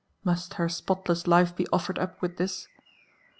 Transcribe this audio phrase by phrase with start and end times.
[0.23, 2.67] —must her spotless life be offered up with his